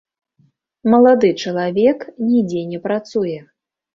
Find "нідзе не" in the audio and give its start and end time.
2.29-2.79